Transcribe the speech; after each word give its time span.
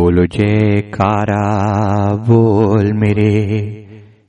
बोलो, 0.00 0.26
जयकारा, 0.26 1.42
बोल 2.16 2.92
मेरे। 2.92 3.32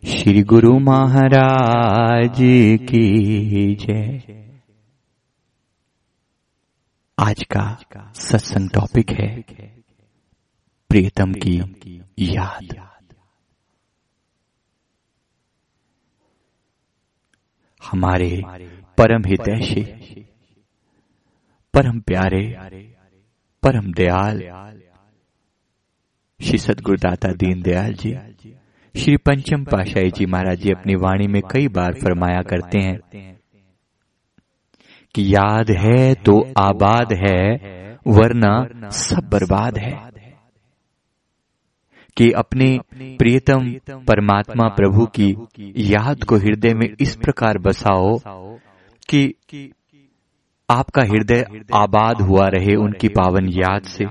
श्री 0.06 0.44
गुरु 0.44 0.80
महाराज 0.80 2.36
की 2.82 3.76
जय। 3.76 4.22
आज 7.20 7.44
का 7.44 7.78
सत्संग 8.16 8.70
टॉपिक 8.70 9.12
है 9.12 9.42
प्रियतम 10.90 11.34
की 11.34 11.60
याद। 12.20 12.92
हमारे 17.92 18.44
परम 18.98 19.22
हितैषी, 19.28 19.84
परम 21.74 22.00
प्यारे, 22.00 22.58
परम 23.64 23.94
दयाल 23.94 24.44
श्री 26.42 26.58
सदगुरुदाता 26.58 27.32
दीन 27.32 27.62
दयाल 27.62 27.94
जी, 27.94 28.14
श्री 28.96 29.18
पंचम 29.18 29.64
पाशाही 29.64 30.12
जी 30.12 30.26
महाराज 30.26 30.58
जी 30.58 30.70
अपनी 30.72 30.96
वाणी 30.96 31.28
में 31.28 31.42
कई 31.52 31.68
बार 31.68 31.94
फरमाया 31.94 32.42
करते 32.42 32.80
हैं 32.80 33.00
कि 35.16 35.34
याद 35.34 35.72
है 35.72 36.14
तो 36.16 36.54
आबाद 36.58 37.14
है, 37.14 37.58
वरना 38.08 38.90
सब 38.90 39.30
बर्बाद 39.32 39.78
है। 39.78 39.92
कि 42.18 42.32
अपने 42.32 42.80
प्रियतम 43.18 43.72
परमात्मा 44.04 44.68
प्रभु 44.68 45.06
की 45.06 45.36
याद 45.78 46.24
को 46.24 46.36
हृदय 46.36 46.74
में 46.74 46.88
इस 47.00 47.16
प्रकार 47.16 47.58
बसाओ 47.58 48.18
कि 49.10 49.34
आपका 50.70 51.02
हृदय 51.02 51.46
आबाद 51.74 52.22
हुआ 52.22 52.48
रहे 52.48 52.76
उनकी 52.76 53.08
पावन 53.08 53.50
याद 53.50 53.84
से। 53.84 54.06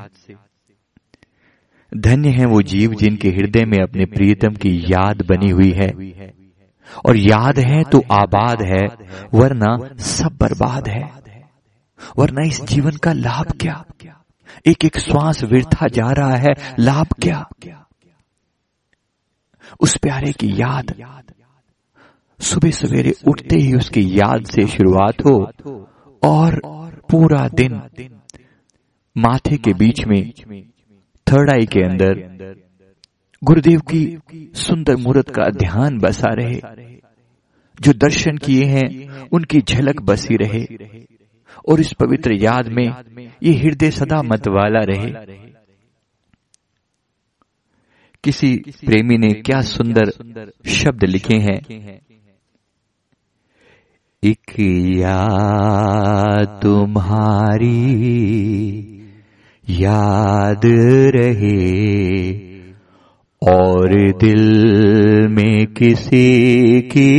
धन्य 1.96 2.28
है 2.28 2.46
वो 2.46 2.62
जीव 2.62 2.94
जिनके 2.94 3.28
हृदय 3.28 3.64
में 3.64 3.78
अपने 3.78 4.04
प्रियतम 4.04 4.54
की 4.54 4.84
याद 4.92 5.22
बनी 5.22 5.50
हुई 5.50 5.70
है। 5.70 5.90
और 7.06 7.16
याद 7.16 7.58
है 7.58 7.82
तो 7.84 8.02
आबाद 8.12 8.62
है, 8.62 8.86
वरना 9.34 9.76
सब 9.98 10.36
बर्बाद 10.40 10.88
है। 10.88 11.02
वरना 12.18 12.46
इस 12.46 12.62
जीवन 12.62 12.96
का 12.96 13.12
लाभ 13.12 13.52
क्या? 13.60 13.84
एक 14.66 14.84
एक 14.84 14.98
श्वास 14.98 15.42
वृथा 15.44 15.86
जा 15.88 16.10
रहा 16.10 16.36
है, 16.36 16.54
लाभ 16.78 17.06
क्या? 17.22 17.48
उस 19.80 19.96
प्यारे 19.96 20.32
की 20.32 20.52
याद। 20.60 20.94
सुबह 22.40 22.70
सवेरे 22.70 23.14
उठते 23.28 23.56
ही 23.56 23.74
उसकी 23.74 24.18
याद 24.18 24.44
से 24.44 24.66
शुरुआत 24.66 25.20
हो, 25.26 25.52
और 26.22 26.60
पूरा 27.10 27.48
दिन 27.48 27.80
माथे 29.16 29.56
के 29.56 29.72
बीच 29.74 30.06
में 30.06 30.32
थर्ड 31.32 31.50
आई 31.50 31.66
के 31.66 31.80
अंदर 31.80 32.30
गुरुदेव 33.44 33.80
की 33.80 34.18
सुंदर 34.54 34.96
मूर्त 34.96 35.30
का 35.30 35.50
ध्यान 35.50 35.98
बसा 35.98 36.28
रहे। 36.30 36.60
जो 37.80 37.92
दर्शन 37.92 38.36
किए 38.36 38.64
हैं, 38.64 39.08
उनकी 39.32 39.60
झलक 39.60 40.00
बसी 40.02 40.36
रहे। 40.36 40.64
और 41.68 41.80
इस 41.80 41.92
पवित्र 41.92 42.34
याद 42.34 42.68
में 42.68 42.92
ये 43.42 43.52
हृदय 43.54 43.90
सदा 43.90 44.22
मत 44.22 44.48
वाला 44.48 44.80
रहे। 44.80 45.40
किसी 48.24 48.56
प्रेमी 48.86 49.18
ने 49.18 49.28
क्या 49.28 49.60
सुंदर 49.60 50.04
शब्द 50.66 51.04
लिखे 51.04 51.36
हैं? 51.36 51.60
एक 54.24 54.60
याद 54.98 56.60
तुम्हारी 56.62 57.70
याद 59.78 60.60
रहे 61.14 62.30
और 63.42 64.12
दिल 64.20 64.42
में 65.30 65.66
किसी 65.66 66.80
की 66.80 67.10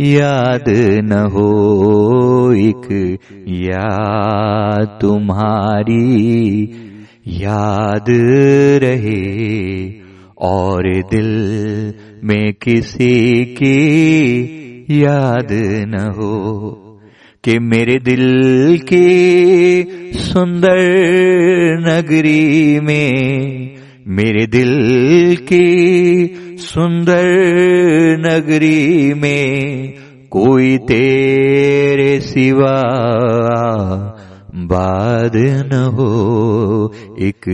याद 0.00 0.64
न 1.04 1.12
हो, 1.32 2.52
एक 2.52 3.18
याद 3.48 4.98
तुम्हारी 5.00 6.62
याद 7.26 8.06
रहे 8.82 9.22
और 10.38 11.02
दिल 11.10 11.32
में 12.24 12.52
किसी 12.52 13.44
की 13.44 13.76
याद 14.90 15.48
न 15.88 16.12
हो। 16.16 16.85
कि 17.48 17.58
मेरे 17.58 17.98
दिल 17.98 18.78
की 18.78 19.84
सुंदर 20.14 20.78
नगरी 21.80 22.80
में 22.80 23.74
मेरे 24.08 24.46
दिल 24.46 25.36
की 25.36 26.26
सुंदर 26.58 27.24
नगरी 28.18 29.14
में 29.14 29.94
कोई 30.30 30.78
तेरे 30.78 32.20
सिवा 32.20 32.82
बाद 34.54 35.36
न 35.36 35.90
हो। 35.92 36.92
एक 37.20 37.48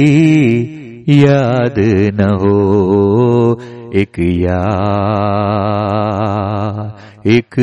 याद 1.09 1.75
न 2.15 2.21
हो, 2.21 3.61
एक 3.95 4.19
या 4.19 4.65
एक 7.27 7.59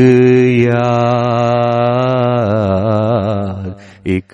या 0.60 0.92
एक 4.08 4.34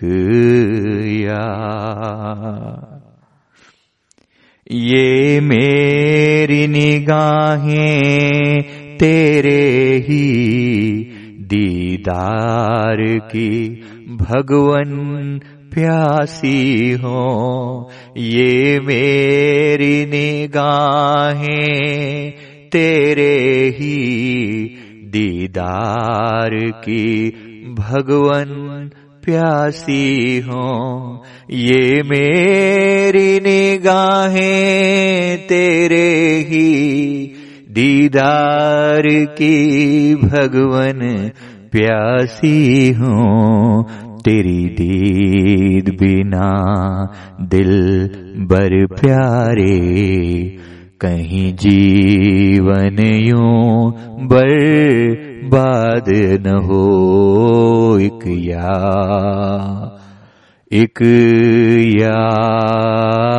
या। 1.21 1.47
ये 4.71 5.39
मेरी 5.39 6.67
निगाहें 6.67 8.61
तेरे 8.97 9.97
ही 9.97 11.10
दीदार 11.47 12.97
की 13.31 13.69
भगवन 14.21 15.39
प्यासी 15.73 16.91
हो, 16.91 17.91
ये 18.17 18.79
मेरी 18.79 20.05
निगाहें 20.05 21.41
तेरे 22.71 23.35
ही 23.77 23.97
दीदार 25.11 26.55
की 26.85 27.29
भगवन 27.79 28.89
प्यासी 29.23 30.39
हो, 30.39 31.23
ये 31.51 32.01
मेरी 32.03 33.39
निगाहें 33.39 35.37
तेरे 35.47 36.09
ही 36.49 37.20
दीदार 37.71 39.03
की 39.09 40.15
भगवन 40.15 41.31
प्यासी 41.71 42.91
हो, 42.91 43.83
तेरी 44.25 44.65
दीद 44.65 45.89
बिना 45.99 46.49
दिल 47.41 48.09
बर 48.37 48.85
प्यारे। 48.85 49.79
कहीं 51.01 51.53
जीवन 51.53 52.99
यूँ 52.99 53.91
बर्बाद 54.27 56.05
न 56.47 56.59
हो, 56.63 57.99
एक 57.99 58.27
या, 58.27 58.77
एक 60.73 61.01
याद 62.01 63.31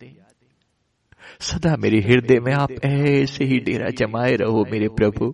सदा 1.39 1.75
मेरे 1.75 1.99
हृदय 2.01 2.39
में 2.39 2.53
आप 2.53 2.71
ऐसे 2.71 3.45
ही 3.45 3.59
डेरा 3.59 3.89
जमाए 3.89 4.31
रहो 4.31 4.65
मेरे 4.71 4.87
प्रभु। 4.87 5.33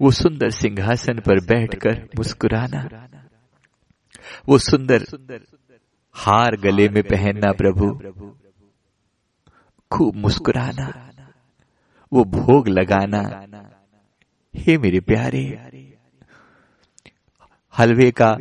वो 0.00 0.10
सुंदर 0.10 0.50
सिंहासन 0.50 1.14
पर 1.14 1.44
बैठकर 1.44 2.08
मुस्कुराना। 2.18 3.08
वो 4.48 4.58
सुंदर 4.58 5.04
हार 6.12 6.56
गले 6.56 6.88
में 6.88 7.02
पहनना 7.02 7.52
प्रभु। 7.52 8.00
खूब 9.90 10.16
मुस्कुराना। 10.16 11.10
वो 12.12 12.24
भोग 12.24 12.68
लगाना। 12.68 13.46
हे 14.56 14.78
मेरे 14.78 15.00
प्यारे। 15.00 15.44
हलवे 17.78 18.10
का 18.10 18.36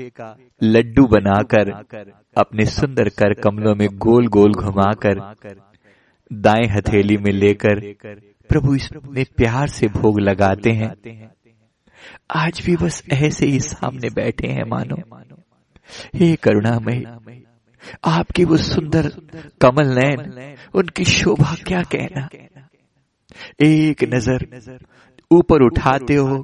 लड्डू 0.64 1.08
बनाकर 1.08 2.21
अपने 2.36 2.66
सुंदर 2.66 3.10
कर 3.10 3.34
कमलों 3.34 3.76
में 3.76 3.88
गोल 3.98 4.28
गोल 4.28 4.54
घुमाकर, 4.54 5.20
दाएँ 6.32 6.68
हथेली 6.68 7.18
में 7.18 7.32
लेकर, 7.32 7.80
प्रभु 8.50 8.76
इसमें 8.76 9.26
प्यार 9.38 9.68
से 9.68 9.88
भोग 9.88 10.20
लगाते 10.20 10.72
हैं। 10.72 10.94
आज 12.36 12.62
भी 12.66 12.76
बस 12.76 13.04
ऐसे 13.14 13.46
ही 13.46 13.60
सामने 13.60 14.10
बैठे 14.10 14.48
हैं, 14.48 14.64
मानो। 14.64 14.98
हे 16.16 16.36
करुणामय, 16.36 17.04
आपकी 18.06 18.46
वो 18.46 18.58
सुंदर 18.58 19.10
कमल 19.62 19.88
नैन 19.90 20.56
उनकी 20.74 21.06
शोभा 21.06 21.56
क्या 21.68 21.82
कहना? 21.96 22.30
एक 23.64 24.04
नज़र 24.04 24.80
ऊपर 25.32 25.62
उठाते 25.62 26.16
हो 26.16 26.38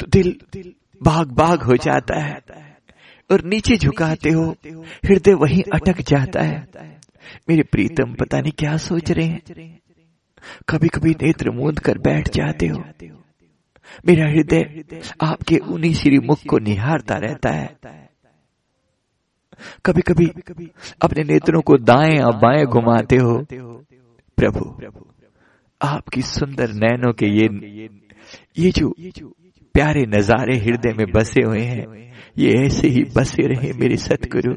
तो 0.00 0.06
दिल 0.06 0.38
बाग 1.02 1.32
बाग 1.32 1.62
हो 1.62 1.76
जाता 1.76 2.20
है। 2.20 2.40
और 3.30 3.44
नीचे 3.44 3.76
झुकाते 3.76 4.30
हो 4.30 4.56
हृदय 5.04 5.34
वहीं 5.34 5.62
अटक 5.72 6.00
जाता 6.00 6.42
है। 6.42 6.68
मेरे 7.48 7.62
प्रीतम 7.62 8.14
पता 8.14 8.40
नहीं 8.40 8.52
क्या 8.52 8.76
सोच 8.76 9.10
रहे 9.10 9.26
हैं। 9.26 9.42
कभी 10.68 10.88
कभी 10.88 11.10
नेत्र 11.10 11.50
मूंद 11.50 11.78
कर 11.78 11.98
बैठ 11.98 12.28
जाते 12.28 12.66
हो। 12.66 12.84
मेरा 14.06 14.28
हृदय 14.28 14.84
आपके 15.22 15.56
उन्हीं 15.56 15.94
श्री 15.94 16.18
मुख 16.18 16.38
को 16.48 16.58
निहारता 16.58 17.14
रहता 17.14 17.50
है। 17.50 17.76
कभी 19.86 20.00
कभी 20.00 20.26
अपने 21.02 21.24
नेत्रों 21.24 21.60
को 21.60 21.76
दाएँ 21.76 22.18
और 22.18 22.36
बाएँ 22.36 22.64
घुमाते 22.64 23.16
हो। 23.16 23.46
प्रभु 24.38 24.82
आपकी 25.82 26.22
सुंदर 26.22 26.72
नैनों 26.72 27.12
के 27.12 27.26
ये 27.26 27.48
ये 28.58 28.70
जो 28.70 28.94
प्यारे 29.74 30.06
नजारे 30.06 30.56
हृदय 30.58 30.92
में 30.92 31.06
बसे 31.12 31.42
हुए 31.42 31.60
हैं। 31.60 32.08
ये 32.38 32.52
ऐसे 32.56 32.88
ही 32.88 33.02
बसे 33.16 33.46
रहे 33.46 33.72
मेरे 33.72 33.96
सतगुरु। 33.96 34.54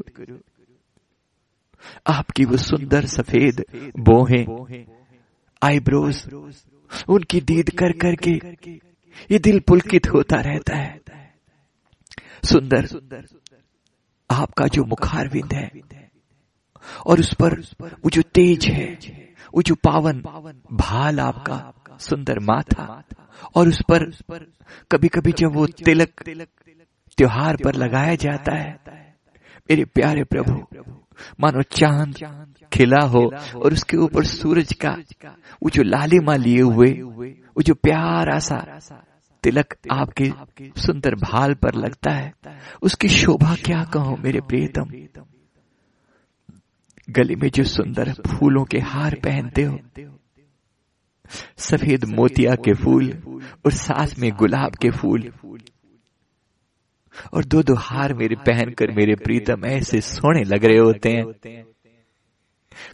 आपकी 2.06 2.44
वो 2.44 2.56
सुंदर 2.56 3.06
सफ़ेद 3.06 3.64
बोहे 4.00 4.44
आईब्रोज 5.62 6.22
उनकी 7.08 7.40
दीद 7.40 7.70
कर 7.78 7.92
करके 7.98 8.34
ये 9.30 9.38
दिल 9.38 9.58
पुलकित 9.60 10.06
होता 10.06 10.40
रहता 10.40 10.76
है। 10.76 11.00
सुंदर 12.44 12.88
आपका 14.30 14.66
जो 14.66 14.84
मुखारविंद 14.84 15.52
है 15.52 15.70
और 17.06 17.20
उस 17.20 17.32
पर 17.34 17.60
वो 17.82 18.10
जो 18.10 18.22
तेज 18.34 18.66
है 18.66 18.86
वो 19.54 19.62
जो 19.62 19.74
पावन 19.84 20.22
भाल 20.72 21.20
आपका 21.20 21.58
सुंदर 22.00 22.38
माथा। 22.40 23.02
और 23.56 23.68
उस 23.68 23.80
पर 23.90 24.10
कभी 24.90 25.08
कभी 25.08 25.32
जब 25.32 25.54
वो 25.54 25.66
तिलक 25.66 26.24
त्योहार 27.16 27.56
पर 27.64 27.74
लगाया 27.74 28.14
जाता 28.14 28.56
है। 28.56 28.80
मेरे 29.70 29.84
प्यारे 29.84 30.24
प्रभु 30.24 30.82
मानो 31.40 31.62
चाँद 31.62 32.14
खिला 32.72 33.00
हो 33.00 33.34
और 33.56 33.72
उसके 33.72 33.96
ऊपर 33.96 34.24
सूरज 34.24 34.72
का 34.72 34.96
वो 35.62 35.70
जो 35.70 35.82
लालिमा 35.82 36.36
लिए 36.36 36.60
हुए 36.60 36.90
वो 37.32 37.62
जो 37.62 37.74
प्यारा 37.74 38.38
सा 38.38 38.58
तिलक 39.42 39.76
आपके 39.92 40.32
सुंदर 40.80 41.14
भाल 41.14 41.54
पर 41.54 41.74
लगता 41.74 42.10
है 42.10 42.34
उसकी 42.82 43.08
शोभा 43.08 43.54
क्या 43.54 43.84
कहो 43.84 44.16
मेरे 44.16 44.40
प्रियतम? 44.40 44.84
गले 47.10 47.34
में 47.36 47.50
जो 47.50 47.64
सुंदर 47.64 48.12
फूलों 48.12 48.64
के 48.64 48.78
हार 48.78 49.14
पहनते 49.14 49.62
हो 49.62 49.78
सफ़ेद 51.56 52.04
मोतिया 52.04 52.54
के 52.54 52.74
फूल 52.74 53.12
और 53.66 53.72
साथ 53.72 54.18
में 54.18 54.32
गुलाब 54.32 54.74
के 54.74 54.90
फूल 54.90 55.32
और 57.32 57.44
दो 57.44 57.62
दो 57.62 57.74
हार 57.74 58.14
मेरे 58.14 58.36
पहनकर 58.36 58.90
मेरे 58.90 59.14
प्रीतम 59.14 59.64
ऐसे 59.64 60.00
सोने 60.00 60.44
लग 60.44 60.64
रहे 60.64 60.78
होते 60.78 61.10
हैं। 61.10 61.24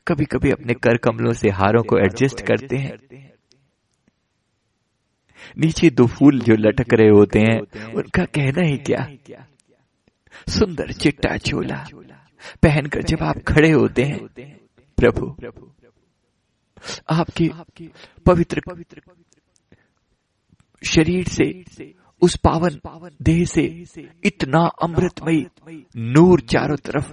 कभी 0.07 0.25
कभी 0.25 0.51
अपने 0.51 0.75
कर 0.75 0.97
कमलों 0.97 1.33
से 1.33 1.51
हारों 1.51 1.83
को 1.83 1.99
एडजस्ट 1.99 2.41
करते 2.41 2.77
हैं। 2.77 2.99
नीचे 5.59 5.91
दो 5.91 6.07
फूल 6.07 6.41
जो 6.41 6.55
लटक 6.55 6.95
रहे 6.95 7.09
होते 7.09 7.39
हैं 7.39 7.61
उनका 7.93 8.25
कहना 8.25 8.63
ही 8.67 8.77
क्या? 8.79 9.09
सुंदर 10.49 10.93
चिट्टा 10.93 11.37
चोला 11.37 11.87
पहनकर 12.63 13.03
जब 13.03 13.23
आप 13.23 13.37
खड़े 13.49 13.71
होते 13.71 14.03
हैं 14.03 14.19
प्रभु 14.97 15.37
आपके 17.11 17.51
पवित्र 18.27 18.61
शरीर 20.83 21.29
से 21.29 21.63
उस 22.21 22.37
पावन 22.37 22.81
देह 23.23 23.45
से 23.45 23.85
इतना 24.25 24.71
अमृतमयी 24.83 25.47
नूर 25.97 26.41
चारों 26.41 26.77
तरफ़ 26.77 27.13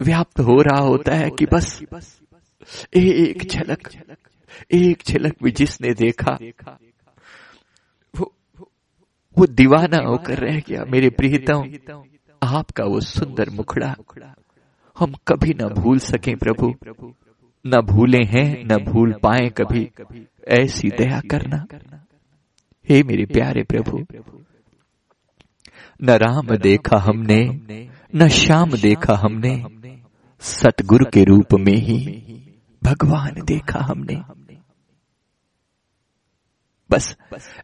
व्याप्त 0.00 0.40
हो 0.40 0.62
रहा 0.62 0.80
होता 0.80 1.14
है 1.14 1.30
कि 1.30 1.46
बस 1.46 1.82
एक 2.96 3.48
झलक 3.50 3.90
एक 4.72 5.02
झलक 5.08 5.36
भी 5.42 5.50
जिसने 5.50 5.94
देखा, 5.94 6.38
वो 8.16 8.34
वो 9.38 9.46
दीवाना 9.46 10.08
होकर 10.08 10.38
रह 10.38 10.60
गया। 10.60 10.84
मेरे 10.84 11.10
प्रियतम, 11.10 11.62
आपका 12.42 12.84
वो 12.84 13.00
सुंदर 13.00 13.50
मुखड़ा, 13.50 13.94
हम 14.98 15.12
कभी 15.28 15.54
न 15.54 15.68
भूल 15.68 15.98
सके 15.98 16.34
प्रभु। 16.34 16.74
न 17.66 17.80
भूले 17.80 18.24
हैं, 18.24 18.64
न 18.64 18.84
भूल 18.84 19.12
पाए 19.12 19.48
कभी। 19.48 19.90
ऐसी 20.48 20.88
दया 20.88 21.20
करना। 21.20 21.66
करना 21.70 22.04
हे 22.88 23.02
मेरे 23.02 23.24
प्यारे 23.26 23.62
प्रभु 23.62 23.98
न 26.02 26.10
राम 26.10 26.56
देखा 26.56 26.98
हमने 26.98 27.40
न 28.14 28.28
श्याम 28.28 28.70
देखा 28.70 29.14
हमने 29.14 29.54
सतगुरु 30.40 31.04
के 31.04 31.24
रूप 31.24 31.54
में 31.54 31.76
ही 31.76 31.98
भगवान 32.84 33.34
देखा 33.44 33.80
हमने। 33.80 34.16
बस 36.90 37.16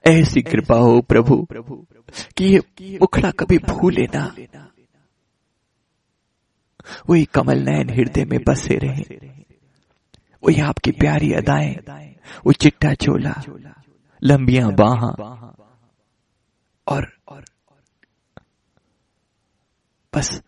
ऐसी 0.07 0.43
कृपा 0.43 0.77
हो 0.77 1.01
प्रभु 1.01 1.47
कि 2.37 2.45
ये 2.45 2.59
मुखड़ा 2.99 3.31
कभी 3.31 3.59
भूले 3.59 4.07
ना। 4.15 4.37
वही 7.11 7.25
कमल 7.25 7.59
नयन 7.59 7.91
हृदय 7.91 8.25
में 8.25 8.39
बसे 8.49 8.79
रहे। 8.83 9.17
वही 10.45 10.61
आपकी 10.61 10.91
प्यारी 10.91 11.33
अदाएँ 11.33 11.75
वो 12.47 12.53
चिट्टा 12.53 12.95
चोला। 12.95 13.43
लंबिया 14.25 14.69
बाहा। 14.69 15.55
और 16.89 17.13
बस, 20.15 20.43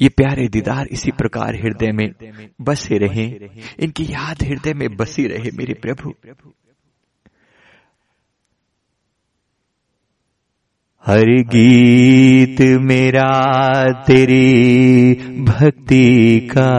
ये 0.00 0.08
प्यारे 0.08 0.48
दीदार 0.48 0.86
इसी 0.86 1.10
प्रकार 1.10 1.54
हृदय 1.54 1.92
में 1.92 2.14
बसे 2.60 2.98
रहे। 2.98 3.26
इनकी 3.80 4.04
याद 4.04 4.42
हृदय 4.42 4.74
में 4.74 4.96
बसी 4.96 5.26
रहे, 5.26 5.50
मेरे 5.50 5.74
प्रभु। 5.74 6.14
हर 11.06 11.24
गीत 11.24 12.60
मेरा 12.60 13.28
तेरी 14.02 15.14
भक्ति 15.44 16.40
का 16.52 16.70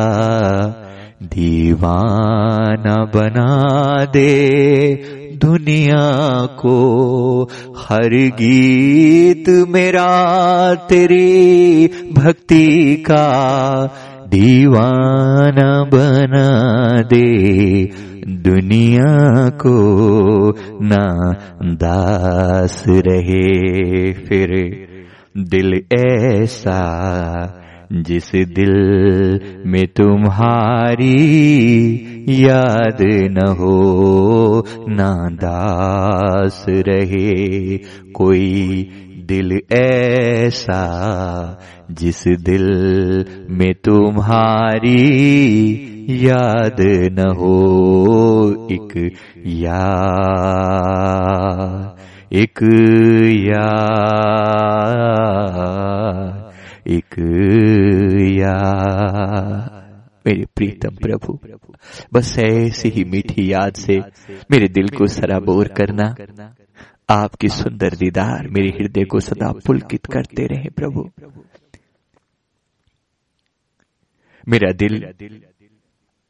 दीवाना 1.23 2.95
बना 3.05 4.05
दे 4.05 4.93
दुनिया 5.37 6.45
को। 6.45 7.43
हर 7.77 8.09
गीत 8.13 9.49
मेरा 9.69 10.75
तेरी 10.75 11.87
भक्ति 12.13 12.95
का 12.95 13.27
दीवाना 14.27 15.83
बना 15.83 17.01
दे। 17.01 17.85
दुनिया 18.27 19.49
को 19.49 19.77
ना 20.81 21.31
दास 21.63 22.83
रहे 22.87 24.11
फिर 24.13 24.77
दिल 25.37 25.81
ऐसा 25.93 26.81
जिस 27.93 28.31
दिल 28.35 29.39
में 29.65 29.87
तुम्हारी 29.87 31.11
याद 32.29 32.97
न 33.01 33.55
हो, 33.59 34.65
ना 34.89 35.29
दास 35.31 36.65
रहे, 36.69 37.79
कोई 38.13 38.89
दिल 39.25 39.61
ऐसा 39.71 40.83
जिस 41.91 42.27
दिल 42.27 42.69
में 43.49 43.73
तुम्हारी 43.73 44.97
याद 46.09 47.09
न 47.11 47.33
हो, 47.37 48.67
एक 48.71 49.11
या 49.47 49.81
एक 52.33 52.59
या। 53.47 53.77
एक 56.87 57.15
या 58.31 58.55
मेरे 60.27 60.45
प्रीतम 60.55 60.95
प्रभु, 60.95 61.37
बस 62.13 62.37
ऐसी 62.39 62.89
ही 62.89 63.03
मीठी 63.03 63.51
याद 63.53 63.73
से 63.73 63.97
मेरे 64.51 64.67
दिल 64.67 64.89
को 64.89 65.07
सराबोर 65.07 65.67
करना। 65.67 66.15
आपकी 67.09 67.49
सुंदर 67.49 67.95
दीदार 67.95 68.47
मेरे 68.47 68.69
हृदय 68.69 69.03
को 69.03 69.19
सदा 69.19 69.51
पुलकित 69.65 70.05
करते 70.05 70.45
रहे 70.45 70.69
प्रभु। 70.69 71.09
मेरा 74.47 74.71
दिल 74.71 75.03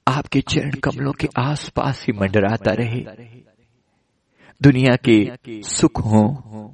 आपके 0.08 0.42
चरण 0.42 0.72
कमलों 0.72 1.12
के 1.12 1.28
आसपास 1.38 2.06
ही 2.08 2.14
मंडराता 2.14 2.74
रहे। 2.74 3.06
दुनिया 4.62 4.96
के 4.96 5.62
सुख 5.64 6.00
हो 6.00 6.24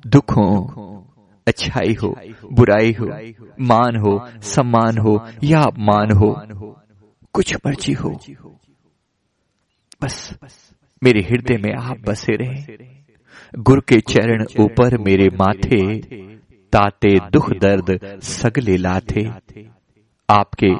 दुख 0.07 0.31
हो 0.31 1.13
अच्छाई 1.47 1.93
हो 1.93 2.09
बुराई 2.53 2.91
हो 2.93 3.07
मान 3.61 3.97
हो 3.97 4.13
सम्मान 4.47 4.97
हो 4.97 5.13
या 5.43 5.61
अपमान 5.61 6.11
हो 6.11 6.29
कुछ 7.33 7.55
मर्ज़ी 7.65 7.93
हो। 7.93 8.09
बस 10.03 10.15
मेरे 11.01 11.21
हृदय 11.21 11.57
में 11.57 11.73
आप 11.73 11.97
बसे 11.99 12.35
रहे। 12.35 12.77
गुरु 13.59 13.81
के 13.81 13.99
चरण 14.01 14.45
ऊपर 14.59 14.97
मेरे 14.97 15.27
माथे 15.35 15.81
ताते 16.73 17.13
दुख 17.31 17.51
दर्द 17.61 18.19
सगले 18.23 18.77
लाथे। 18.77 19.23
आपके 20.29 20.71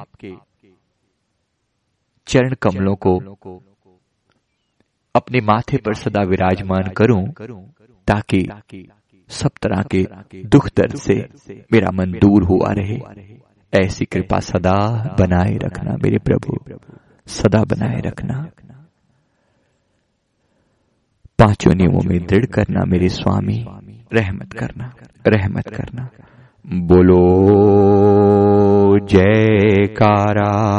चरण 2.26 2.54
कमलों 2.62 2.94
को 2.96 3.16
अपने 5.14 5.40
माथे 5.40 5.76
पर 5.76 5.94
सदा 5.94 6.22
विराजमान 6.22 6.90
करूँ 6.96 7.24
ताकि 8.06 8.46
सब 9.28 9.50
तरह 9.62 9.82
के 9.82 10.06
दुख 10.46 10.70
दर्द 10.76 10.94
से 10.94 11.28
मेरा 11.72 11.90
मन 11.90 12.04
दूर 12.04 12.44
हुआ 12.44 12.72
रहे। 12.72 13.00
ऐसी 13.84 14.04
कृपा 14.04 14.38
सदा 14.38 15.16
बनाए 15.20 15.56
रखना 15.56 15.92
मेरे 15.92 16.18
प्रभु। 16.18 16.58
सदा 17.26 17.64
बनाए 17.64 18.00
रखना। 18.00 18.46
पाँचों 21.38 21.74
नियमों 21.74 22.00
में 22.06 22.26
दृढ़ 22.26 22.44
करना 22.44 22.84
मेरे 22.84 23.08
स्वामी। 23.08 23.66
रहमत 24.14 24.52
करना। 24.52 24.92
रहमत 25.26 25.68
करना। 25.68 26.08
बोलो 26.66 27.46
जयकारा। 29.06 30.78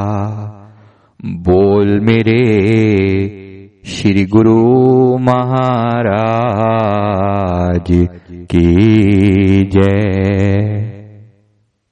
बोल 1.25 1.99
मेरे 1.99 2.69
श्री 3.85 4.25
गुरु 4.25 5.17
महाराज। 5.17 8.07
की 8.55 9.63
जय। 9.63 10.78